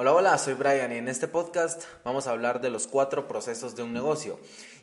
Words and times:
Hola, 0.00 0.12
hola, 0.12 0.38
soy 0.38 0.54
Brian 0.54 0.92
y 0.92 0.98
en 0.98 1.08
este 1.08 1.26
podcast 1.26 1.82
vamos 2.04 2.28
a 2.28 2.30
hablar 2.30 2.60
de 2.60 2.70
los 2.70 2.86
cuatro 2.86 3.26
procesos 3.26 3.74
de 3.74 3.82
un 3.82 3.92
negocio. 3.92 4.38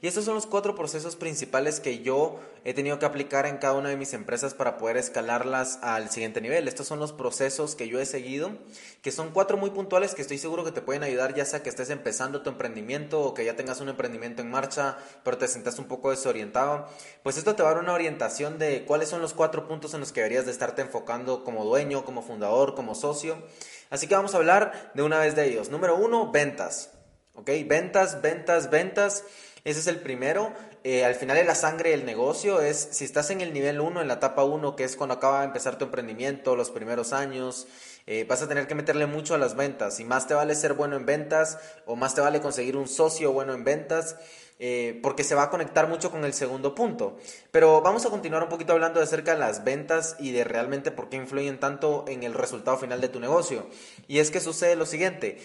Y 0.06 0.08
estos 0.08 0.26
son 0.26 0.36
los 0.36 0.46
cuatro 0.46 0.76
procesos 0.76 1.16
principales 1.16 1.80
que 1.80 2.04
yo 2.04 2.40
he 2.64 2.76
tenido 2.76 3.00
que 3.00 3.08
aplicar 3.08 3.48
en 3.48 3.58
cada 3.58 3.74
una 3.74 3.90
de 3.90 3.98
mis 3.98 4.14
empresas 4.14 4.54
para 4.54 4.78
poder 4.78 4.98
escalarlas 4.98 5.80
al 5.82 6.12
siguiente 6.12 6.42
nivel. 6.42 6.68
Estos 6.68 6.86
son 6.86 7.00
los 7.00 7.12
procesos 7.12 7.74
que 7.74 7.88
yo 7.88 8.00
he 8.00 8.06
seguido, 8.06 8.52
que 9.02 9.12
son 9.12 9.32
cuatro 9.32 9.58
muy 9.58 9.72
puntuales 9.72 10.14
que 10.14 10.22
estoy 10.22 10.38
seguro 10.38 10.64
que 10.64 10.72
te 10.72 10.84
pueden 10.84 11.02
ayudar 11.02 11.34
ya 11.34 11.44
sea 11.44 11.64
que 11.64 11.70
estés 11.70 11.90
empezando 11.90 12.44
tu 12.44 12.52
emprendimiento 12.52 13.20
o 13.20 13.34
que 13.34 13.46
ya 13.46 13.56
tengas 13.56 13.82
un 13.82 13.90
emprendimiento 13.90 14.44
en 14.44 14.52
marcha, 14.52 14.96
pero 15.24 15.40
te 15.40 15.48
sientas 15.48 15.80
un 15.80 15.86
poco 15.86 16.12
desorientado. 16.12 16.88
Pues 17.24 17.40
esto 17.40 17.56
te 17.56 17.64
va 17.64 17.72
a 17.72 17.74
dar 17.74 17.84
una 17.84 17.94
orientación 17.94 18.60
de 18.60 18.86
cuáles 18.86 19.10
son 19.10 19.24
los 19.24 19.34
cuatro 19.34 19.68
puntos 19.68 19.96
en 19.96 20.02
los 20.02 20.12
que 20.12 20.22
deberías 20.22 20.46
de 20.46 20.52
estarte 20.52 20.84
enfocando 20.84 21.44
como 21.44 21.66
dueño, 21.66 22.06
como 22.06 22.22
fundador, 22.22 22.76
como 22.76 22.94
socio. 22.94 23.38
Así 23.90 24.06
que 24.06 24.14
vamos 24.14 24.36
a 24.36 24.38
hablar 24.38 24.92
de 24.94 25.02
una 25.02 25.18
vez 25.18 25.36
de 25.36 25.48
ellos. 25.48 25.72
Número 25.72 25.96
uno, 25.96 26.32
ventas. 26.32 26.92
¿Ok? 27.34 27.50
Ventas, 27.66 28.22
ventas, 28.22 28.70
ventas. 28.70 29.24
Ese 29.66 29.80
es 29.80 29.88
el 29.88 30.00
primero. 30.00 30.54
Eh, 30.88 31.04
al 31.04 31.16
final 31.16 31.36
de 31.36 31.44
la 31.44 31.56
sangre 31.56 31.90
del 31.90 32.06
negocio 32.06 32.62
es, 32.62 32.90
si 32.92 33.06
estás 33.06 33.32
en 33.32 33.42
el 33.42 33.54
nivel 33.54 33.82
1, 33.82 34.02
en 34.04 34.08
la 34.08 34.14
etapa 34.14 34.44
1, 34.44 34.76
que 34.76 34.84
es 34.84 34.96
cuando 34.96 35.16
acaba 35.16 35.40
de 35.40 35.46
empezar 35.46 35.80
tu 35.80 35.86
emprendimiento, 35.86 36.56
los 36.56 36.70
primeros 36.70 37.12
años, 37.12 37.66
eh, 38.06 38.24
vas 38.30 38.44
a 38.44 38.48
tener 38.48 38.68
que 38.68 38.76
meterle 38.76 39.08
mucho 39.08 39.34
a 39.34 39.40
las 39.40 39.56
ventas. 39.56 40.00
Y 40.00 40.06
más 40.06 40.28
te 40.28 40.36
vale 40.36 40.54
ser 40.54 40.74
bueno 40.74 40.96
en 40.96 41.08
ventas 41.08 41.58
o 41.88 41.96
más 41.96 42.14
te 42.14 42.22
vale 42.22 42.40
conseguir 42.40 42.78
un 42.78 42.88
socio 42.88 43.34
bueno 43.34 43.56
en 43.56 43.64
ventas. 43.64 44.16
Eh, 44.60 45.02
porque 45.04 45.26
se 45.26 45.36
va 45.36 45.44
a 45.44 45.50
conectar 45.50 45.90
mucho 45.90 46.12
con 46.12 46.24
el 46.24 46.34
segundo 46.34 46.76
punto. 46.76 47.18
Pero 47.50 47.82
vamos 47.82 48.06
a 48.06 48.12
continuar 48.12 48.44
un 48.44 48.50
poquito 48.50 48.72
hablando 48.72 49.02
acerca 49.02 49.34
de 49.34 49.40
las 49.40 49.64
ventas 49.64 50.16
y 50.20 50.32
de 50.32 50.44
realmente 50.44 50.92
por 50.92 51.10
qué 51.10 51.18
influyen 51.18 51.60
tanto 51.60 52.06
en 52.08 52.24
el 52.24 52.36
resultado 52.36 52.78
final 52.78 53.02
de 53.02 53.10
tu 53.10 53.20
negocio. 53.20 53.68
Y 54.08 54.20
es 54.20 54.32
que 54.32 54.40
sucede 54.40 54.78
lo 54.78 54.86
siguiente, 54.86 55.42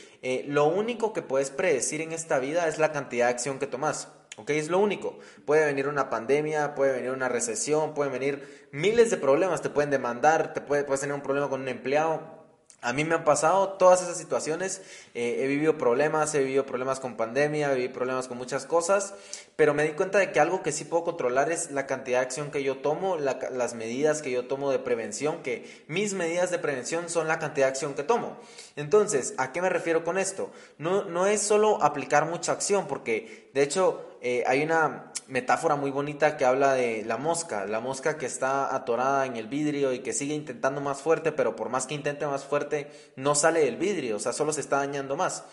lo 0.47 0.67
único 0.67 1.13
que 1.13 1.23
puedes 1.23 1.51
predecir 1.51 2.03
en 2.03 2.13
esta 2.13 2.39
vida 2.39 2.69
es 2.69 2.79
la 2.79 2.93
cantidad 2.93 3.27
de 3.27 3.33
acción 3.33 3.59
que 3.59 3.67
tomas. 3.67 4.07
¿Ok? 4.41 4.51
Es 4.51 4.69
lo 4.69 4.79
único. 4.79 5.19
Puede 5.45 5.65
venir 5.67 5.89
una 5.89 6.11
pandemia, 6.11 6.75
puede 6.75 6.93
venir 6.93 7.11
una 7.11 7.29
recesión, 7.29 7.95
pueden 7.95 8.13
venir 8.13 8.69
miles 8.73 9.11
de 9.11 9.17
problemas, 9.17 9.63
te 9.63 9.71
pueden 9.71 9.91
demandar, 9.91 10.53
te 10.53 10.61
puede, 10.61 10.85
puedes 10.85 11.01
tener 11.01 11.15
un 11.15 11.23
problema 11.23 11.49
con 11.49 11.61
un 11.61 11.69
empleado, 11.69 12.41
a 12.83 12.95
mí 12.95 13.05
me 13.05 13.15
han 13.15 13.25
pasado 13.25 13.75
todas 13.75 14.01
esas 14.01 14.17
situaciones, 14.17 14.81
eh, 15.13 15.41
he 15.41 15.47
vivido 15.47 15.77
problemas, 15.77 16.35
he 16.35 16.39
vivido 16.39 16.65
problemas 16.65 16.99
con 16.99 17.15
pandemia, 17.15 17.71
he 17.71 17.75
vivido 17.75 17.93
problemas 17.93 18.27
con 18.27 18.39
muchas 18.39 18.65
cosas, 18.65 19.13
pero 19.55 19.75
me 19.75 19.85
di 19.85 19.91
cuenta 19.91 20.19
de 20.19 20.33
que 20.33 20.41
algo 20.41 20.63
que 20.63 20.73
sí 20.73 20.85
puedo 20.85 21.05
controlar 21.05 21.53
es 21.53 21.71
la 21.73 21.87
cantidad 21.87 22.21
de 22.21 22.25
acción 22.25 22.51
que 22.51 22.63
yo 22.63 22.79
tomo, 22.79 23.19
las 23.19 23.75
medidas 23.75 24.23
que 24.23 24.31
yo 24.31 24.47
tomo 24.47 24.71
de 24.71 24.79
prevención, 24.79 25.43
que 25.43 25.85
mis 25.89 26.15
medidas 26.15 26.51
de 26.51 26.59
prevención 26.59 27.11
son 27.11 27.29
la 27.29 27.39
cantidad 27.39 27.67
de 27.67 27.73
acción 27.73 27.93
que 27.93 28.03
tomo. 28.03 28.39
Entonces, 28.77 29.35
¿a 29.37 29.53
qué 29.53 29.61
me 29.61 29.69
refiero 29.69 30.03
con 30.03 30.17
esto? 30.17 30.51
No, 30.79 31.05
no 31.05 31.27
es 31.27 31.43
solo 31.43 31.83
aplicar 31.83 32.25
mucha 32.25 32.53
acción, 32.53 32.87
porque 32.87 33.51
de 33.53 33.63
hecho 33.63 34.10
eh, 34.21 34.45
hay 34.47 34.63
una 34.63 35.13
metáfora 35.29 35.77
muy 35.77 35.91
bonita 35.91 36.37
que 36.37 36.45
habla 36.45 36.75
de 36.75 37.05
la 37.05 37.17
mosca, 37.17 37.65
la 37.65 37.81
mosca 37.81 38.19
que 38.19 38.27
está 38.27 38.75
atorada 38.75 39.27
en 39.27 39.37
el 39.37 39.47
vidrio 39.47 39.93
y 39.93 40.01
que 40.01 40.13
sigue 40.13 40.35
intentando 40.35 40.81
más 40.81 41.01
fuerte, 41.01 41.33
pero 41.33 41.57
por 41.57 41.69
más 41.69 41.87
que 41.87 41.95
intente 41.95 42.27
más 42.27 42.45
fuerte, 42.45 42.91
no 43.17 43.35
sale 43.35 43.61
del 43.61 43.77
vidrio, 43.77 44.17
o 44.17 44.19
sea, 44.19 44.33
solo 44.33 44.53
se 44.53 44.61
está 44.61 44.79
dañando 44.79 45.17
más. 45.17 45.45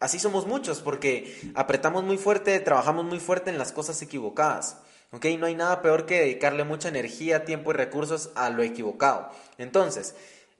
Así 0.00 0.18
somos 0.18 0.46
muchos, 0.46 0.80
porque 0.80 1.52
apretamos 1.54 2.02
muy 2.02 2.18
fuerte, 2.18 2.58
trabajamos 2.60 3.04
muy 3.04 3.20
fuerte 3.20 3.50
en 3.50 3.58
las 3.58 3.72
cosas 3.72 4.00
equivocadas. 4.02 4.78
No 5.12 5.46
hay 5.46 5.54
nada 5.54 5.80
peor 5.80 6.04
que 6.04 6.20
dedicarle 6.20 6.64
mucha 6.64 6.88
energía, 6.88 7.44
tiempo 7.44 7.70
y 7.70 7.74
recursos 7.74 8.30
a 8.34 8.50
lo 8.50 8.62
equivocado. 8.62 9.30
Entonces, 9.56 10.14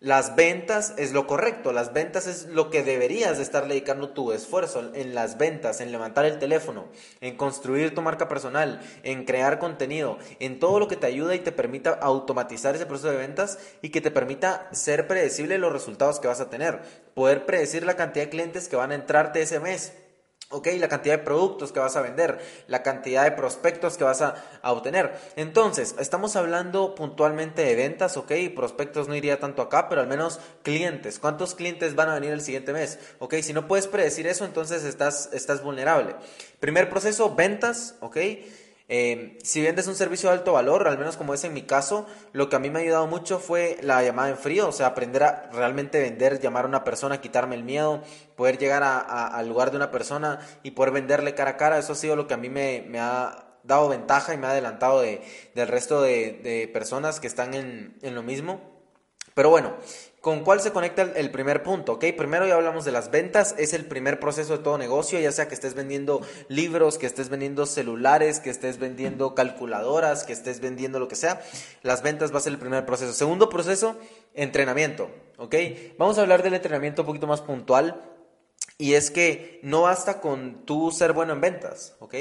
las 0.07 0.37
ventas 0.37 0.95
es 0.99 1.13
lo 1.13 1.27
correcto, 1.27 1.73
las 1.73 1.93
ventas 1.93 2.29
es 2.29 2.47
lo 2.47 2.71
que 2.71 2.85
deberías 2.85 3.39
de 3.39 3.43
estar 3.43 3.67
dedicando 3.67 4.11
tu 4.11 4.31
esfuerzo 4.31 4.93
en 4.95 5.17
las 5.17 5.37
ventas, 5.37 5.81
en 5.81 5.91
levantar 5.91 6.25
el 6.25 6.39
teléfono, 6.39 6.85
en 7.21 7.37
construir 7.37 7.93
tu 7.93 8.03
marca 8.03 8.29
personal, 8.29 8.81
en 9.03 9.25
crear 9.25 9.59
contenido, 9.59 10.19
en 10.39 10.61
todo 10.61 10.79
lo 10.79 10.87
que 10.87 10.95
te 10.95 11.09
ayuda 11.09 11.35
y 11.35 11.41
te 11.41 11.51
permita 11.51 11.91
automatizar 11.91 12.77
ese 12.77 12.87
proceso 12.87 13.11
de 13.11 13.17
ventas 13.17 13.59
y 13.83 13.89
que 13.89 14.01
te 14.01 14.13
permita 14.13 14.69
ser 14.71 15.09
predecible 15.09 15.59
los 15.59 15.73
resultados 15.73 16.21
que 16.21 16.29
vas 16.29 16.41
a 16.41 16.51
tener, 16.51 16.83
poder 17.15 17.45
predecir 17.45 17.85
la 17.85 17.97
cantidad 17.97 18.27
de 18.27 18.31
clientes 18.31 18.69
que 18.69 18.77
van 18.77 18.93
a 18.93 18.95
entrarte 18.95 19.43
ese 19.43 19.59
mes 19.59 19.93
¿Ok? 20.51 20.69
La 20.79 20.89
cantidad 20.89 21.19
de 21.19 21.25
productos 21.25 21.73
que 21.73 21.81
vas 21.81 21.97
a 21.97 22.03
vender, 22.03 22.39
la 22.69 22.85
cantidad 22.85 23.25
de 23.25 23.33
prospectos 23.33 23.97
que 23.97 24.05
vas 24.05 24.23
a, 24.23 24.45
obtener. 24.63 25.19
Entonces, 25.35 25.97
estamos 25.99 26.37
hablando 26.37 26.95
puntualmente 26.95 27.63
de 27.63 27.75
ventas, 27.75 28.17
¿ok? 28.17 28.33
Prospectos 28.55 29.09
no 29.09 29.17
iría 29.17 29.41
tanto 29.41 29.63
acá, 29.63 29.89
pero 29.89 30.01
al 30.01 30.07
menos 30.07 30.39
clientes. 30.63 31.19
¿Cuántos 31.19 31.57
clientes 31.57 31.97
van 31.97 32.11
a 32.11 32.15
venir 32.15 32.31
el 32.31 32.41
siguiente 32.41 32.73
mes? 32.73 32.99
¿Ok? 33.19 33.35
Si 33.43 33.53
no 33.53 33.67
puedes 33.67 33.89
predecir 33.89 34.29
eso, 34.29 34.45
entonces 34.45 34.85
estás, 34.85 35.31
estás 35.33 35.65
vulnerable. 35.65 36.15
Primer 36.61 36.89
proceso, 36.89 37.35
ventas, 37.35 37.97
¿ok? 38.01 38.17
Eh, 38.89 39.37
si 39.43 39.63
vendes 39.63 39.89
un 39.89 39.97
servicio 39.97 40.29
de 40.29 40.37
alto 40.37 40.53
valor, 40.53 40.87
al 40.87 40.97
menos 40.97 41.17
como 41.17 41.35
es 41.35 41.43
en 41.43 41.53
mi 41.53 41.63
caso, 41.63 42.07
lo 42.33 42.49
que 42.49 42.57
a 42.57 42.59
mí 42.61 42.71
me 42.71 42.79
ha 42.79 42.83
ayudado 42.83 43.07
mucho 43.09 43.41
fue 43.41 43.79
la 43.83 44.03
llamada 44.03 44.29
en 44.29 44.39
frío, 44.39 44.69
o 44.69 44.73
sea, 44.73 44.87
aprender 44.87 45.25
a 45.25 45.51
realmente 45.53 46.01
vender, 46.01 46.39
llamar 46.41 46.67
a 46.67 46.69
una 46.69 46.85
persona, 46.85 47.21
quitarme 47.21 47.57
el 47.57 47.65
miedo, 47.65 48.03
poder 48.37 48.59
llegar 48.59 48.83
al 48.85 49.49
lugar 49.49 49.71
de 49.73 49.77
una 49.77 49.91
persona 49.91 50.39
y 50.63 50.73
poder 50.73 50.93
venderle 50.93 51.35
cara 51.35 51.53
a 51.53 51.57
cara. 51.57 51.79
Eso 51.79 51.95
ha 51.95 51.97
sido 51.97 52.15
lo 52.15 52.29
que 52.29 52.35
a 52.35 52.37
mí 52.37 52.49
me, 52.49 52.87
ha 53.01 53.59
dado 53.65 53.89
ventaja 53.89 54.35
y 54.35 54.39
me 54.39 54.47
ha 54.47 54.51
adelantado 54.51 55.01
de, 55.01 55.21
del 55.55 55.67
resto 55.67 56.01
de, 56.01 56.71
personas 56.73 57.19
que 57.19 57.27
están 57.27 57.55
en, 57.55 57.97
en 58.03 58.15
lo 58.15 58.23
mismo. 58.23 58.77
Pero 59.35 59.51
bueno, 59.51 59.75
¿Con 60.27 60.43
cuál 60.43 60.61
se 60.61 60.73
conecta 60.73 61.03
el, 61.03 61.31
primer 61.31 61.63
punto? 61.63 61.93
¿ok? 61.93 62.07
Primero 62.17 62.49
ya 62.49 62.57
hablamos 62.57 62.85
de 62.85 62.91
las 62.91 63.13
ventas, 63.13 63.55
es 63.59 63.73
el 63.75 63.85
primer 63.85 64.19
proceso 64.19 64.57
de 64.57 64.65
todo 64.65 64.77
negocio, 64.77 65.21
ya 65.21 65.31
sea 65.31 65.47
que 65.47 65.55
estés 65.55 65.75
vendiendo 65.75 66.21
libros, 66.49 66.99
que 66.99 67.07
estés 67.07 67.29
vendiendo 67.29 67.65
celulares, 67.65 68.41
que 68.41 68.51
estés 68.51 68.81
vendiendo 68.81 69.37
calculadoras, 69.37 70.25
que 70.25 70.33
estés 70.33 70.59
vendiendo 70.59 70.99
lo 70.99 71.07
que 71.07 71.15
sea. 71.15 71.43
Las 71.85 72.03
ventas 72.03 72.35
va 72.35 72.39
a 72.39 72.41
ser 72.41 72.55
el 72.55 72.59
primer 72.59 72.85
proceso. 72.85 73.13
Segundo 73.13 73.49
proceso, 73.49 74.01
entrenamiento. 74.35 75.13
¿ok? 75.39 75.55
Vamos 75.97 76.19
a 76.19 76.23
hablar 76.23 76.43
del 76.43 76.55
entrenamiento 76.55 77.03
un 77.03 77.07
poquito 77.07 77.29
más 77.29 77.41
puntual 77.41 78.03
y 78.79 78.95
es 78.95 79.13
que 79.13 79.61
no 79.63 79.83
basta 79.83 80.21
con 80.21 80.67
tú 80.67 80.91
ser 80.91 81.13
bueno 81.13 81.35
en 81.35 81.41
ventas. 81.41 81.95
¿ok? 82.01 82.17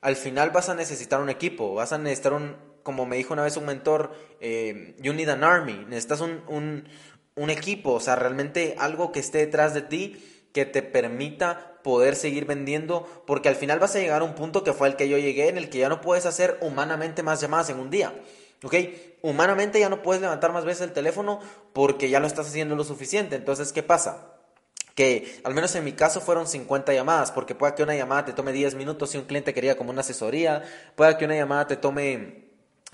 Al 0.00 0.16
final 0.16 0.50
vas 0.50 0.70
a 0.70 0.74
necesitar 0.74 1.20
un 1.20 1.30
equipo, 1.30 1.72
vas 1.72 1.92
a 1.92 1.98
necesitar 1.98 2.32
un, 2.32 2.56
como 2.82 3.06
me 3.06 3.16
dijo 3.16 3.32
una 3.32 3.44
vez 3.44 3.56
un 3.56 3.64
mentor, 3.64 4.12
eh, 4.40 4.96
you 4.98 5.12
need 5.12 5.28
an 5.28 5.44
army, 5.44 5.86
necesitas 5.88 6.20
un 6.20 6.42
un 6.48 6.88
equipo, 7.36 7.92
o 7.92 8.00
sea, 8.00 8.16
realmente 8.16 8.76
algo 8.78 9.12
que 9.12 9.20
esté 9.20 9.38
detrás 9.38 9.74
de 9.74 9.82
ti 9.82 10.48
que 10.52 10.64
te 10.64 10.82
permita 10.82 11.80
poder 11.82 12.16
seguir 12.16 12.46
vendiendo, 12.46 13.06
porque 13.26 13.48
al 13.48 13.56
final 13.56 13.78
vas 13.78 13.94
a 13.96 13.98
llegar 13.98 14.22
a 14.22 14.24
un 14.24 14.34
punto 14.34 14.64
que 14.64 14.72
fue 14.72 14.88
el 14.88 14.96
que 14.96 15.08
yo 15.08 15.18
llegué, 15.18 15.48
en 15.48 15.58
el 15.58 15.68
que 15.68 15.78
ya 15.78 15.88
no 15.88 16.00
puedes 16.00 16.26
hacer 16.26 16.58
humanamente 16.60 17.22
más 17.22 17.40
llamadas 17.40 17.70
en 17.70 17.78
un 17.78 17.90
día. 17.90 18.14
¿Ok? 18.62 18.74
Humanamente 19.20 19.78
ya 19.78 19.90
no 19.90 20.00
puedes 20.00 20.22
levantar 20.22 20.52
más 20.52 20.64
veces 20.64 20.82
el 20.82 20.92
teléfono 20.92 21.40
porque 21.72 22.08
ya 22.08 22.20
lo 22.20 22.26
estás 22.26 22.46
haciendo 22.46 22.76
lo 22.76 22.84
suficiente. 22.84 23.36
Entonces, 23.36 23.72
¿qué 23.72 23.82
pasa? 23.82 24.34
que 24.94 25.40
al 25.42 25.54
menos 25.54 25.74
en 25.74 25.84
mi 25.84 25.92
caso 25.92 26.20
fueron 26.20 26.46
50 26.46 26.92
llamadas, 26.92 27.32
porque 27.32 27.54
puede 27.54 27.74
que 27.74 27.82
una 27.82 27.96
llamada 27.96 28.26
te 28.26 28.32
tome 28.32 28.52
10 28.52 28.76
minutos 28.76 29.10
si 29.10 29.18
un 29.18 29.24
cliente 29.24 29.52
quería 29.52 29.76
como 29.76 29.90
una 29.90 30.02
asesoría, 30.02 30.62
puede 30.94 31.16
que 31.16 31.24
una 31.24 31.34
llamada 31.34 31.66
te 31.66 31.76
tome, 31.76 32.43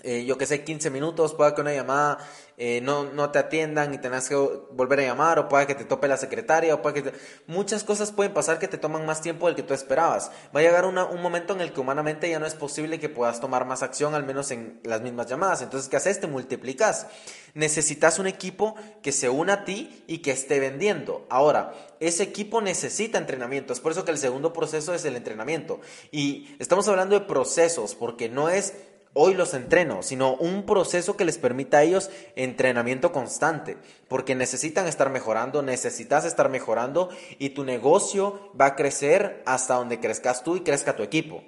eh, 0.02 0.24
yo 0.24 0.38
que 0.38 0.46
sé, 0.46 0.64
15 0.64 0.90
minutos, 0.90 1.34
puede 1.34 1.54
que 1.54 1.60
una 1.60 1.72
llamada 1.72 2.18
eh, 2.62 2.80
no, 2.82 3.04
no 3.04 3.30
te 3.30 3.38
atiendan 3.38 3.94
y 3.94 3.98
tengas 3.98 4.28
que 4.28 4.34
volver 4.34 5.00
a 5.00 5.04
llamar, 5.04 5.38
o 5.38 5.48
puede 5.48 5.66
que 5.66 5.74
te 5.74 5.84
tope 5.84 6.08
la 6.08 6.18
secretaria, 6.18 6.74
o 6.74 6.82
puede 6.82 7.02
que 7.02 7.12
muchas 7.46 7.84
cosas 7.84 8.12
pueden 8.12 8.34
pasar 8.34 8.58
que 8.58 8.68
te 8.68 8.76
toman 8.76 9.06
más 9.06 9.22
tiempo 9.22 9.46
del 9.46 9.56
que 9.56 9.62
tú 9.62 9.72
esperabas. 9.72 10.30
Va 10.54 10.60
a 10.60 10.62
llegar 10.62 10.84
un 10.84 11.22
momento 11.22 11.54
en 11.54 11.62
el 11.62 11.72
que 11.72 11.80
humanamente 11.80 12.28
ya 12.28 12.38
no 12.38 12.44
es 12.44 12.54
posible 12.54 13.00
que 13.00 13.08
puedas 13.08 13.40
tomar 13.40 13.64
más 13.64 13.82
acción, 13.82 14.14
al 14.14 14.24
menos 14.24 14.50
en 14.50 14.78
las 14.84 15.00
mismas 15.00 15.26
llamadas. 15.26 15.62
Entonces, 15.62 15.88
¿qué 15.88 15.96
haces? 15.96 16.20
Te 16.20 16.26
multiplicas. 16.26 17.06
Necesitas 17.54 18.18
un 18.18 18.26
equipo 18.26 18.74
que 19.02 19.12
se 19.12 19.30
una 19.30 19.52
a 19.54 19.64
ti 19.64 20.04
y 20.06 20.18
que 20.18 20.30
esté 20.30 20.60
vendiendo. 20.60 21.26
Ahora, 21.30 21.72
ese 21.98 22.22
equipo 22.22 22.60
necesita 22.60 23.16
entrenamiento. 23.16 23.72
Es 23.72 23.80
por 23.80 23.92
eso 23.92 24.04
que 24.04 24.10
el 24.10 24.18
segundo 24.18 24.52
proceso 24.52 24.94
es 24.94 25.04
el 25.04 25.16
entrenamiento. 25.16 25.80
Y 26.10 26.54
estamos 26.58 26.86
hablando 26.88 27.18
de 27.18 27.24
procesos, 27.24 27.94
porque 27.94 28.28
no 28.28 28.48
es 28.50 28.74
hoy 29.12 29.34
los 29.34 29.54
entreno, 29.54 30.02
sino 30.02 30.34
un 30.34 30.64
proceso 30.64 31.16
que 31.16 31.24
les 31.24 31.38
permita 31.38 31.78
a 31.78 31.82
ellos 31.82 32.10
entrenamiento 32.36 33.12
constante, 33.12 33.76
porque 34.08 34.34
necesitan 34.34 34.86
estar 34.86 35.10
mejorando, 35.10 35.62
necesitas 35.62 36.24
estar 36.24 36.48
mejorando 36.48 37.10
y 37.38 37.50
tu 37.50 37.64
negocio 37.64 38.52
va 38.58 38.66
a 38.66 38.76
crecer 38.76 39.42
hasta 39.46 39.74
donde 39.74 40.00
crezcas 40.00 40.42
tú 40.42 40.56
y 40.56 40.60
crezca 40.60 40.96
tu 40.96 41.02
equipo. 41.02 41.42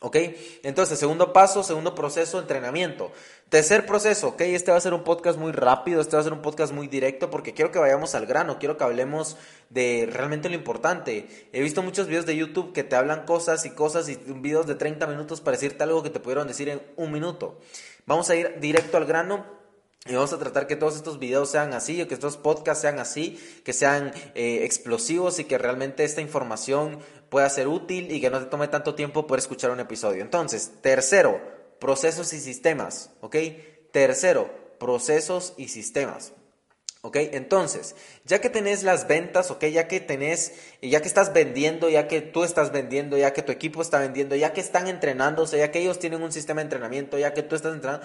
¿Ok? 0.00 0.16
Entonces, 0.62 0.96
segundo 0.96 1.32
paso, 1.32 1.64
segundo 1.64 1.96
proceso, 1.96 2.38
entrenamiento. 2.38 3.10
Tercer 3.48 3.84
proceso, 3.84 4.28
¿ok? 4.28 4.42
Este 4.42 4.70
va 4.70 4.76
a 4.76 4.80
ser 4.80 4.94
un 4.94 5.02
podcast 5.02 5.38
muy 5.38 5.50
rápido, 5.50 6.00
este 6.00 6.14
va 6.14 6.20
a 6.20 6.22
ser 6.22 6.32
un 6.32 6.40
podcast 6.42 6.72
muy 6.72 6.86
directo 6.86 7.30
porque 7.30 7.52
quiero 7.52 7.72
que 7.72 7.80
vayamos 7.80 8.14
al 8.14 8.26
grano, 8.26 8.60
quiero 8.60 8.76
que 8.76 8.84
hablemos 8.84 9.36
de 9.70 10.08
realmente 10.12 10.48
lo 10.48 10.54
importante. 10.54 11.48
He 11.52 11.62
visto 11.62 11.82
muchos 11.82 12.06
videos 12.06 12.26
de 12.26 12.36
YouTube 12.36 12.72
que 12.72 12.84
te 12.84 12.94
hablan 12.94 13.24
cosas 13.24 13.66
y 13.66 13.70
cosas 13.70 14.08
y 14.08 14.14
videos 14.16 14.68
de 14.68 14.76
30 14.76 15.04
minutos 15.08 15.40
para 15.40 15.56
decirte 15.56 15.82
algo 15.82 16.04
que 16.04 16.10
te 16.10 16.20
pudieron 16.20 16.46
decir 16.46 16.68
en 16.68 16.80
un 16.96 17.10
minuto. 17.10 17.58
Vamos 18.06 18.30
a 18.30 18.36
ir 18.36 18.60
directo 18.60 18.98
al 18.98 19.04
grano 19.04 19.57
y 20.06 20.14
vamos 20.14 20.32
a 20.32 20.38
tratar 20.38 20.66
que 20.66 20.76
todos 20.76 20.96
estos 20.96 21.18
videos 21.18 21.50
sean 21.50 21.74
así, 21.74 22.00
o 22.00 22.08
que 22.08 22.14
estos 22.14 22.36
podcasts 22.36 22.82
sean 22.82 22.98
así, 22.98 23.38
que 23.64 23.72
sean 23.72 24.12
eh, 24.34 24.64
explosivos 24.64 25.38
y 25.38 25.44
que 25.44 25.58
realmente 25.58 26.04
esta 26.04 26.20
información 26.20 26.98
pueda 27.28 27.48
ser 27.50 27.68
útil 27.68 28.10
y 28.10 28.20
que 28.20 28.30
no 28.30 28.38
te 28.38 28.46
tome 28.46 28.68
tanto 28.68 28.94
tiempo 28.94 29.26
poder 29.26 29.40
escuchar 29.40 29.70
un 29.70 29.80
episodio. 29.80 30.22
Entonces, 30.22 30.72
tercero, 30.80 31.40
procesos 31.78 32.32
y 32.32 32.40
sistemas, 32.40 33.10
¿ok? 33.20 33.36
Tercero, 33.92 34.50
procesos 34.78 35.54
y 35.56 35.68
sistemas. 35.68 36.32
¿Ok? 37.00 37.16
Entonces, 37.16 37.94
ya 38.24 38.40
que 38.40 38.50
tenés 38.50 38.82
las 38.82 39.06
ventas, 39.06 39.52
¿ok? 39.52 39.66
Ya 39.66 39.86
que 39.86 40.00
tenés, 40.00 40.54
ya 40.82 41.00
que 41.00 41.06
estás 41.06 41.32
vendiendo, 41.32 41.88
ya 41.88 42.08
que 42.08 42.20
tú 42.20 42.42
estás 42.42 42.72
vendiendo, 42.72 43.16
ya 43.16 43.32
que 43.32 43.42
tu 43.42 43.52
equipo 43.52 43.82
está 43.82 44.00
vendiendo, 44.00 44.34
ya 44.34 44.52
que 44.52 44.60
están 44.60 44.88
entrenándose, 44.88 45.58
ya 45.58 45.70
que 45.70 45.78
ellos 45.78 46.00
tienen 46.00 46.22
un 46.22 46.32
sistema 46.32 46.60
de 46.60 46.64
entrenamiento, 46.64 47.16
ya 47.16 47.34
que 47.34 47.44
tú 47.44 47.54
estás 47.54 47.72
entrenando, 47.72 48.04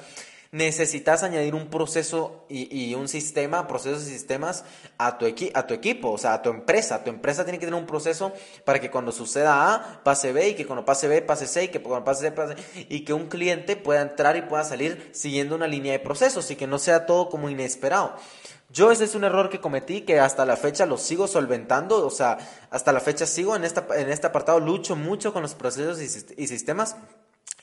necesitas 0.53 1.23
añadir 1.23 1.55
un 1.55 1.67
proceso 1.67 2.45
y, 2.47 2.93
un 2.93 3.07
sistema, 3.07 3.65
procesos 3.67 4.03
y 4.03 4.11
sistemas 4.11 4.63
a 4.99 5.17
tu, 5.17 5.25
a 5.25 5.67
tu 5.67 5.73
equipo, 5.73 6.11
o 6.11 6.17
sea, 6.19 6.35
a 6.35 6.41
tu 6.43 6.51
empresa. 6.51 7.03
Tu 7.03 7.09
empresa 7.09 7.43
tiene 7.43 7.57
que 7.57 7.65
tener 7.65 7.79
un 7.79 7.87
proceso 7.87 8.31
para 8.63 8.79
que 8.79 8.91
cuando 8.91 9.11
suceda 9.11 9.73
A, 9.73 10.03
pase 10.03 10.31
B, 10.31 10.49
y 10.49 10.53
que 10.53 10.67
cuando 10.67 10.85
pase 10.85 11.07
B, 11.07 11.23
pase 11.23 11.47
C, 11.47 11.63
y 11.63 11.67
que 11.69 11.81
cuando 11.81 12.05
pase 12.05 12.21
C, 12.21 12.31
pase 12.31 12.55
y 12.87 13.03
que 13.03 13.13
un 13.13 13.29
cliente 13.29 13.75
pueda 13.75 14.03
entrar 14.03 14.37
y 14.37 14.43
pueda 14.43 14.63
salir 14.63 15.09
siguiendo 15.11 15.55
una 15.55 15.65
línea 15.65 15.93
de 15.93 15.99
procesos 15.99 16.49
y 16.51 16.55
que 16.55 16.67
no 16.67 16.77
sea 16.77 17.07
todo 17.07 17.29
como 17.29 17.49
inesperado. 17.49 18.15
Yo 18.69 18.91
ese 18.91 19.05
es 19.05 19.15
un 19.15 19.23
error 19.23 19.49
que 19.49 19.59
cometí 19.59 20.01
que 20.01 20.19
hasta 20.19 20.45
la 20.45 20.55
fecha 20.55 20.85
lo 20.85 20.99
sigo 20.99 21.27
solventando, 21.27 22.05
o 22.05 22.11
sea, 22.11 22.37
hasta 22.69 22.91
la 22.91 22.99
fecha 22.99 23.25
sigo 23.25 23.55
en, 23.55 23.63
esta, 23.63 23.87
en 23.95 24.11
este 24.11 24.27
apartado, 24.27 24.59
lucho 24.59 24.95
mucho 24.95 25.33
con 25.33 25.41
los 25.41 25.55
procesos 25.55 25.99
y 25.99 26.47
sistemas 26.47 26.95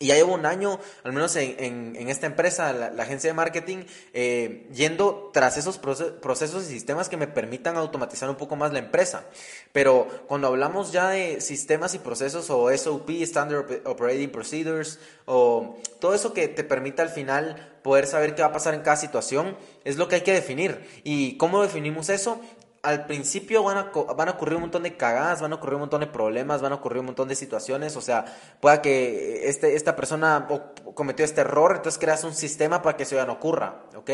y 0.03 0.07
ya 0.07 0.15
llevo 0.15 0.33
un 0.33 0.47
año, 0.47 0.81
al 1.05 1.13
menos 1.13 1.37
en, 1.37 1.95
en, 1.95 2.09
esta 2.09 2.25
empresa, 2.25 2.73
la, 2.73 3.03
agencia 3.03 3.29
de 3.29 3.35
marketing, 3.35 3.85
eh, 4.15 4.67
yendo 4.73 5.31
tras 5.35 5.59
esos 5.59 5.77
procesos 5.77 6.65
y 6.65 6.69
sistemas 6.69 7.11
que 7.11 7.19
me 7.19 7.27
permitan 7.27 7.77
automatizar 7.77 8.31
un 8.31 8.37
poco 8.37 8.57
más 8.57 8.73
la 8.73 8.79
empresa. 8.79 9.27
Pero 9.73 10.09
cuando 10.27 10.47
hablamos 10.47 10.91
ya 10.91 11.11
de 11.11 11.43
sistemas 11.43 11.95
y 11.95 11.99
procesos 11.99 12.49
o 12.49 12.75
SOP, 12.75 13.11
Standard 13.11 13.83
Operating 13.85 14.31
Procedures, 14.31 15.01
o 15.27 15.77
todo 16.01 16.15
eso 16.15 16.33
que 16.33 16.49
te 16.49 16.65
permita 16.65 17.03
al 17.03 17.11
final 17.11 17.79
poder 17.83 18.07
saber 18.07 18.35
qué 18.35 18.41
va 18.41 18.49
a 18.49 18.53
pasar 18.53 18.73
en 18.73 18.81
cada 18.81 18.97
situación, 18.97 19.55
es 19.85 19.99
lo 19.99 20.09
que 20.09 20.15
hay 20.15 20.23
que 20.23 20.33
definir. 20.33 20.81
¿Y 21.05 21.37
cómo 21.37 21.61
definimos 21.61 22.09
eso? 22.09 22.41
Al 22.83 23.05
principio 23.07 23.63
van 23.63 23.77
a, 23.77 23.91
van 24.15 24.29
a 24.29 24.33
ocurrir 24.33 24.55
un 24.55 24.63
montón 24.63 24.85
de 24.85 24.97
cagadas, 24.97 25.43
van 25.43 25.53
a 25.53 25.57
ocurrir 25.57 25.75
un 25.75 25.81
montón 25.81 26.01
de 26.01 26.07
problemas, 26.07 26.63
van 26.63 26.73
a 26.73 26.77
ocurrir 26.77 27.01
un 27.01 27.07
montón 27.07 27.29
de 27.29 27.35
situaciones, 27.35 27.95
o 27.97 28.01
sea, 28.01 28.25
pueda 28.61 28.81
que 28.81 29.49
este, 29.49 29.77
esta 29.77 29.97
persona 29.97 30.49
cometió 30.95 31.25
este 31.25 31.43
error, 31.43 31.77
entonces 31.77 31.99
creas 31.99 32.25
un 32.25 32.35
sistema 32.35 32.81
para 32.81 32.97
que 32.97 33.03
eso 33.03 33.17
ya 33.17 33.27
no 33.27 33.35
ocurra, 33.35 33.83
¿ok? 33.97 34.11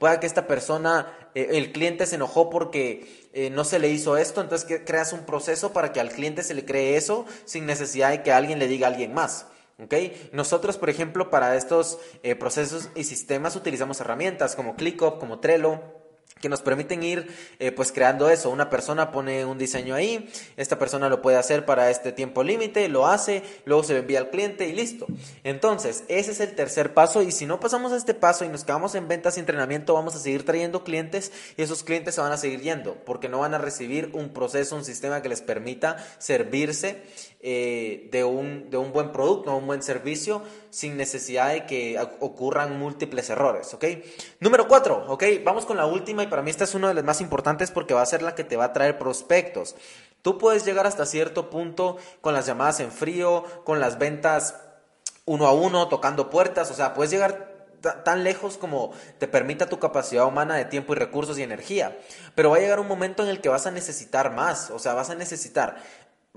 Pueda 0.00 0.18
que 0.18 0.26
esta 0.26 0.48
persona, 0.48 1.30
eh, 1.34 1.48
el 1.52 1.70
cliente 1.70 2.06
se 2.06 2.16
enojó 2.16 2.50
porque 2.50 3.28
eh, 3.32 3.50
no 3.50 3.62
se 3.62 3.78
le 3.78 3.88
hizo 3.88 4.16
esto, 4.16 4.40
entonces 4.40 4.80
creas 4.84 5.12
un 5.12 5.20
proceso 5.20 5.72
para 5.72 5.92
que 5.92 6.00
al 6.00 6.10
cliente 6.10 6.42
se 6.42 6.54
le 6.54 6.64
cree 6.64 6.96
eso 6.96 7.24
sin 7.44 7.66
necesidad 7.66 8.10
de 8.10 8.22
que 8.22 8.32
alguien 8.32 8.58
le 8.58 8.66
diga 8.66 8.88
a 8.88 8.90
alguien 8.90 9.14
más. 9.14 9.46
¿ok? 9.80 9.94
Nosotros, 10.32 10.76
por 10.76 10.90
ejemplo, 10.90 11.30
para 11.30 11.54
estos 11.54 12.00
eh, 12.24 12.34
procesos 12.34 12.90
y 12.96 13.04
sistemas 13.04 13.54
utilizamos 13.54 14.00
herramientas 14.00 14.56
como 14.56 14.74
ClickUp, 14.74 15.20
como 15.20 15.38
Trello, 15.38 15.97
que 16.40 16.48
nos 16.48 16.62
permiten 16.62 17.02
ir 17.02 17.28
eh, 17.58 17.72
pues 17.72 17.92
creando 17.92 18.28
eso. 18.30 18.50
Una 18.50 18.70
persona 18.70 19.10
pone 19.10 19.44
un 19.44 19.58
diseño 19.58 19.94
ahí, 19.94 20.28
esta 20.56 20.78
persona 20.78 21.08
lo 21.08 21.22
puede 21.22 21.36
hacer 21.36 21.64
para 21.64 21.90
este 21.90 22.12
tiempo 22.12 22.42
límite, 22.42 22.88
lo 22.88 23.06
hace, 23.06 23.42
luego 23.64 23.84
se 23.84 23.92
lo 23.92 24.00
envía 24.00 24.18
al 24.18 24.30
cliente 24.30 24.68
y 24.68 24.72
listo. 24.72 25.06
Entonces, 25.44 26.04
ese 26.08 26.32
es 26.32 26.40
el 26.40 26.54
tercer 26.54 26.94
paso 26.94 27.22
y 27.22 27.32
si 27.32 27.46
no 27.46 27.60
pasamos 27.60 27.92
a 27.92 27.96
este 27.96 28.14
paso 28.14 28.44
y 28.44 28.48
nos 28.48 28.64
quedamos 28.64 28.94
en 28.94 29.08
ventas 29.08 29.36
y 29.36 29.40
entrenamiento, 29.40 29.94
vamos 29.94 30.14
a 30.14 30.18
seguir 30.18 30.44
trayendo 30.44 30.84
clientes 30.84 31.32
y 31.56 31.62
esos 31.62 31.82
clientes 31.82 32.14
se 32.14 32.20
van 32.20 32.32
a 32.32 32.36
seguir 32.36 32.60
yendo 32.60 32.94
porque 33.04 33.28
no 33.28 33.40
van 33.40 33.54
a 33.54 33.58
recibir 33.58 34.10
un 34.12 34.30
proceso, 34.30 34.76
un 34.76 34.84
sistema 34.84 35.22
que 35.22 35.28
les 35.28 35.40
permita 35.40 35.96
servirse 36.18 37.02
eh, 37.40 38.08
de, 38.10 38.24
un, 38.24 38.68
de 38.68 38.76
un 38.76 38.92
buen 38.92 39.12
producto, 39.12 39.56
un 39.56 39.66
buen 39.66 39.80
servicio, 39.82 40.42
sin 40.70 40.96
necesidad 40.96 41.52
de 41.52 41.66
que 41.66 41.98
ocurran 42.18 42.78
múltiples 42.78 43.30
errores, 43.30 43.72
¿ok? 43.74 43.84
Número 44.40 44.66
cuatro, 44.66 45.04
¿ok? 45.08 45.24
Vamos 45.44 45.64
con 45.64 45.76
la 45.76 45.86
última 45.86 46.24
para 46.28 46.42
mí 46.42 46.50
esta 46.50 46.64
es 46.64 46.74
una 46.74 46.88
de 46.88 46.94
las 46.94 47.04
más 47.04 47.20
importantes 47.20 47.70
porque 47.70 47.94
va 47.94 48.02
a 48.02 48.06
ser 48.06 48.22
la 48.22 48.34
que 48.34 48.44
te 48.44 48.56
va 48.56 48.66
a 48.66 48.72
traer 48.72 48.98
prospectos. 48.98 49.76
Tú 50.22 50.38
puedes 50.38 50.64
llegar 50.64 50.86
hasta 50.86 51.06
cierto 51.06 51.50
punto 51.50 51.96
con 52.20 52.34
las 52.34 52.46
llamadas 52.46 52.80
en 52.80 52.90
frío, 52.90 53.44
con 53.64 53.80
las 53.80 53.98
ventas 53.98 54.56
uno 55.24 55.46
a 55.46 55.52
uno, 55.52 55.88
tocando 55.88 56.30
puertas, 56.30 56.70
o 56.70 56.74
sea, 56.74 56.94
puedes 56.94 57.10
llegar 57.10 57.48
tan 58.04 58.24
lejos 58.24 58.56
como 58.56 58.92
te 59.18 59.28
permita 59.28 59.68
tu 59.68 59.78
capacidad 59.78 60.26
humana 60.26 60.56
de 60.56 60.64
tiempo 60.64 60.94
y 60.94 60.96
recursos 60.96 61.38
y 61.38 61.42
energía. 61.42 61.96
Pero 62.34 62.50
va 62.50 62.56
a 62.56 62.60
llegar 62.60 62.80
un 62.80 62.88
momento 62.88 63.22
en 63.22 63.28
el 63.28 63.40
que 63.40 63.48
vas 63.48 63.66
a 63.66 63.70
necesitar 63.70 64.34
más, 64.34 64.70
o 64.70 64.78
sea, 64.78 64.94
vas 64.94 65.10
a 65.10 65.14
necesitar 65.14 65.76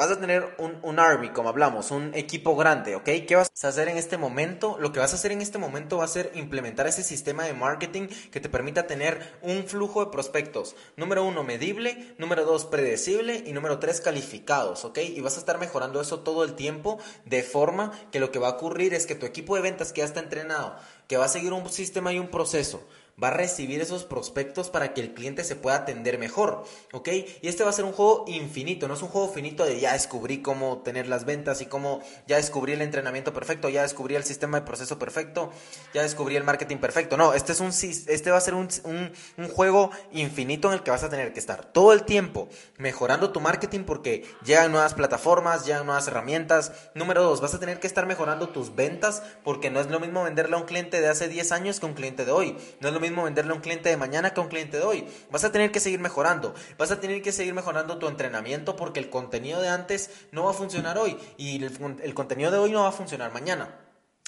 Vas 0.02 0.10
a 0.10 0.20
tener 0.20 0.56
un, 0.58 0.80
un, 0.82 0.98
army, 0.98 1.30
como 1.30 1.50
hablamos, 1.50 1.92
un 1.92 2.16
equipo 2.16 2.56
grande, 2.56 2.96
¿ok? 2.96 3.08
¿Qué 3.28 3.36
vas 3.36 3.52
a 3.62 3.68
hacer 3.68 3.88
en 3.88 3.98
este 3.98 4.18
momento? 4.18 4.78
Lo 4.80 4.92
que 4.92 5.00
vas 5.00 5.12
a 5.14 5.16
hacer 5.16 5.32
en 5.32 5.42
este 5.42 5.60
momento 5.60 6.00
va 6.00 6.06
a 6.06 6.08
ser 6.08 6.32
implementar 6.34 6.88
ese 6.88 7.04
sistema 7.04 7.44
de 7.44 7.54
marketing 7.54 8.08
que 8.32 8.40
te 8.40 8.50
permita 8.50 8.88
tener 8.88 9.22
un 9.44 9.64
flujo 9.68 10.04
de 10.04 10.10
prospectos. 10.12 10.76
Número 10.98 11.24
uno, 11.24 11.44
medible. 11.44 12.16
Número 12.18 12.46
dos, 12.46 12.66
predecible. 12.66 13.44
Y 13.46 13.54
número 13.54 13.78
tres, 13.78 14.02
calificados, 14.02 14.86
¿ok? 14.86 14.98
Y 14.98 15.22
vas 15.22 15.36
a 15.36 15.40
estar 15.40 15.60
mejorando 15.60 16.02
eso 16.02 16.22
todo 16.22 16.44
el 16.46 16.56
tiempo 16.56 16.98
de 17.26 17.44
forma 17.44 17.92
que 18.12 18.20
lo 18.20 18.32
que 18.32 18.40
va 18.40 18.48
a 18.48 18.54
ocurrir 18.54 18.96
es 18.96 19.06
que 19.06 19.14
tu 19.14 19.28
equipo 19.28 19.56
de 19.56 19.62
ventas 19.62 19.94
que 19.94 20.02
ya 20.02 20.06
está 20.06 20.20
entrenado, 20.20 20.78
que 21.08 21.18
va 21.18 21.26
a 21.26 21.28
seguir 21.28 21.54
un 21.54 21.70
sistema 21.70 22.12
y 22.12 22.18
un 22.18 22.30
proceso, 22.32 22.88
va 23.22 23.30
a 23.30 23.32
recibir 23.32 23.82
esos 23.82 24.04
prospectos 24.04 24.70
para 24.70 24.94
que 24.94 25.02
el 25.02 25.14
cliente 25.14 25.44
se 25.44 25.56
pueda 25.56 25.78
atender 25.78 26.18
mejor, 26.18 26.64
¿ok? 26.92 27.10
Y 27.42 27.48
este 27.48 27.64
va 27.64 27.70
a 27.70 27.74
ser 27.74 27.86
un 27.86 27.94
juego 27.94 28.26
infinito, 28.28 28.88
no 28.88 28.94
es 28.94 29.02
un 29.02 29.10
juego 29.10 29.30
finito 29.30 29.64
de 29.66 29.80
ya 29.80 29.94
descubrí 29.94 30.42
cómo 30.42 30.80
tener 30.80 31.08
las 31.08 31.26
ventas 31.26 31.62
y 31.62 31.66
cómo 31.66 32.02
ya 32.28 32.38
descubrí 32.38 32.74
el 32.74 32.82
entrenamiento 32.82 33.34
perfecto, 33.34 33.70
ya 33.70 33.84
descubrí 33.84 34.16
el 34.16 34.24
sistema 34.24 34.60
de 34.60 34.66
proceso 34.66 34.98
perfecto, 34.98 35.52
ya 35.94 36.02
descubrí 36.02 36.36
el 36.36 36.44
marketing 36.44 36.78
perfecto. 36.78 37.18
No, 37.18 37.34
este, 37.34 37.52
es 37.52 37.60
un, 37.60 37.70
este 37.70 38.32
va 38.32 38.38
a 38.38 38.42
ser 38.42 38.54
un, 38.54 38.68
un 38.84 39.48
juego 39.50 39.92
infinito 40.12 40.68
en 40.70 40.76
el 40.76 40.84
que 40.84 40.92
vas 40.92 41.04
a 41.04 41.10
tener 41.10 41.34
que 41.34 41.40
estar 41.40 41.66
todo 41.66 41.94
el 41.94 42.04
tiempo 42.04 42.50
mejorando 42.78 43.32
tu 43.32 43.40
marketing 43.40 43.84
porque 43.84 44.26
llegan 44.44 44.72
nuevas 44.72 44.94
plataformas, 44.94 45.66
llegan 45.66 45.86
nuevas 45.86 46.08
herramientas. 46.08 46.72
Número 46.96 47.24
dos, 47.24 47.42
vas 47.42 47.54
a 47.54 47.60
tener 47.60 47.80
que 47.80 47.88
estar 47.88 48.06
mejorando 48.06 48.50
tus 48.50 48.76
ventas 48.76 49.24
porque 49.44 49.70
no 49.70 49.80
es 49.80 49.88
lo 49.88 50.00
mismo 50.00 50.24
venderle 50.24 50.56
a 50.56 50.60
un 50.60 50.66
cliente 50.66 51.02
de 51.02 51.08
hace 51.08 51.28
10 51.28 51.52
años 51.52 51.80
que 51.80 51.86
a 51.86 51.90
un 51.90 51.96
cliente 51.96 52.26
de 52.26 52.32
hoy. 52.32 52.58
No 52.80 52.88
es 52.88 52.94
lo 52.94 53.00
venderle 53.16 53.52
a 53.52 53.56
un 53.56 53.62
cliente 53.62 53.90
de 53.90 53.98
mañana 53.98 54.34
que 54.34 54.40
a 54.40 54.44
un 54.44 54.50
cliente 54.50 54.78
de 54.78 54.84
hoy. 54.84 55.08
Vas 55.30 55.44
a 55.44 55.52
tener 55.52 55.72
que 55.72 55.80
seguir 55.80 56.00
mejorando. 56.00 56.54
Vas 56.78 56.92
a 56.92 57.00
tener 57.00 57.22
que 57.22 57.32
seguir 57.32 57.54
mejorando 57.54 57.98
tu 57.98 58.08
entrenamiento 58.08 58.76
porque 58.76 59.00
el 59.00 59.10
contenido 59.10 59.62
de 59.62 59.70
antes 59.70 60.10
no 60.32 60.46
va 60.46 60.52
a 60.52 60.54
funcionar 60.54 60.98
hoy 60.98 61.18
y 61.38 61.64
el, 61.64 62.14
contenido 62.14 62.52
de 62.52 62.58
hoy 62.58 62.72
no 62.72 62.82
va 62.82 62.90
a 62.90 62.94
funcionar 62.94 63.32
mañana. 63.32 63.76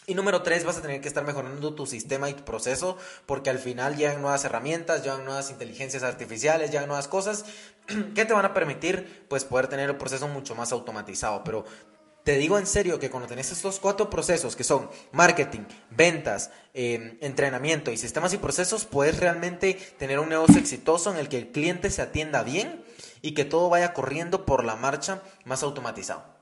Y 0.06 0.16
número 0.16 0.42
tres, 0.42 0.66
vas 0.66 0.78
a 0.78 0.82
tener 0.82 1.00
que 1.00 1.08
estar 1.08 1.24
mejorando 1.24 1.76
tu 1.76 1.86
sistema 1.86 2.30
y 2.30 2.34
tu 2.34 2.44
proceso 2.44 2.98
porque 3.26 3.50
al 3.50 3.60
final 3.60 3.96
llegan 3.96 4.22
nuevas 4.22 4.44
herramientas, 4.44 5.02
llegan 5.02 5.24
nuevas 5.24 5.50
inteligencias 5.50 6.04
artificiales, 6.04 6.72
llegan 6.72 6.88
nuevas 6.88 7.08
cosas 7.08 7.46
que 8.16 8.26
te 8.26 8.34
van 8.34 8.44
a 8.44 8.54
permitir 8.54 9.26
pues 9.30 9.46
poder 9.46 9.68
tener 9.68 9.90
el 9.90 9.96
proceso 9.96 10.28
mucho 10.28 10.56
más 10.56 10.74
automatizado. 10.74 11.44
Pero 11.46 11.64
te 12.24 12.38
digo 12.38 12.58
en 12.58 12.66
serio 12.66 13.00
que 13.00 13.10
cuando 13.10 13.28
tenés 13.28 13.52
estos 13.52 13.80
cuatro 13.80 14.10
procesos 14.10 14.56
que 14.56 14.64
son 14.64 14.90
marketing, 15.12 15.62
ventas, 15.90 16.52
eh, 16.74 17.18
entrenamiento 17.22 17.92
y 17.92 17.98
sistemas 17.98 18.34
y 18.34 18.38
procesos, 18.38 18.86
puedes 18.86 19.20
realmente 19.20 19.74
tener 19.98 20.20
un 20.20 20.30
negocio 20.30 20.60
exitoso 20.60 21.12
en 21.12 21.18
el 21.18 21.28
que 21.28 21.38
el 21.38 21.52
cliente 21.52 21.90
se 21.90 22.02
atienda 22.02 22.44
bien 22.44 22.84
y 23.22 23.34
que 23.34 23.46
todo 23.46 23.70
vaya 23.70 23.94
corriendo 23.94 24.46
por 24.46 24.64
la 24.64 24.76
marcha 24.76 25.22
más 25.46 25.64
automatizado. 25.64 26.33